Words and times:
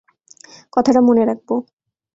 কথাটা 0.73 1.01
মনে 1.01 1.23
রাখবো। 1.25 1.55